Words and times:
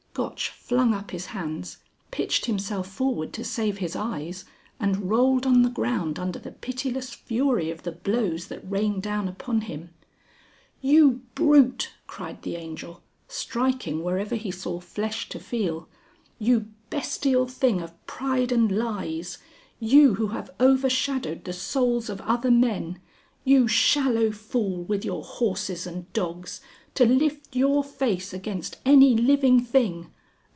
Gotch 0.13 0.49
flung 0.49 0.93
up 0.93 1.11
his 1.11 1.27
hands, 1.27 1.77
pitched 2.11 2.45
himself 2.45 2.89
forward 2.89 3.31
to 3.31 3.45
save 3.45 3.77
his 3.77 3.95
eyes, 3.95 4.43
and 4.77 5.09
rolled 5.09 5.45
on 5.45 5.61
the 5.61 5.69
ground 5.69 6.19
under 6.19 6.37
the 6.37 6.51
pitiless 6.51 7.13
fury 7.13 7.71
of 7.71 7.83
the 7.83 7.93
blows 7.93 8.47
that 8.47 8.69
rained 8.69 9.03
down 9.03 9.29
upon 9.29 9.61
him. 9.61 9.91
"You 10.81 11.21
brute," 11.33 11.91
cried 12.07 12.41
the 12.41 12.57
Angel, 12.57 13.01
striking 13.29 14.03
wherever 14.03 14.35
he 14.35 14.51
saw 14.51 14.81
flesh 14.81 15.29
to 15.29 15.39
feel. 15.39 15.87
"You 16.39 16.67
bestial 16.89 17.47
thing 17.47 17.81
of 17.81 17.93
pride 18.05 18.51
and 18.51 18.69
lies! 18.69 19.37
You 19.79 20.15
who 20.15 20.27
have 20.27 20.51
overshadowed 20.59 21.45
the 21.45 21.53
souls 21.53 22.09
of 22.09 22.19
other 22.21 22.51
men. 22.51 22.99
You 23.45 23.65
shallow 23.69 24.31
fool 24.31 24.83
with 24.83 25.05
your 25.05 25.23
horses 25.23 25.87
and 25.87 26.11
dogs! 26.11 26.59
To 26.95 27.05
lift 27.05 27.55
your 27.55 27.85
face 27.85 28.33
against 28.33 28.77
any 28.85 29.15
living 29.15 29.61
thing! 29.61 30.11